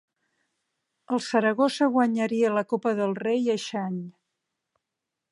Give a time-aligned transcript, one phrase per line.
[1.17, 4.01] El Saragossa guanyaria la Copa del Rei eixe any.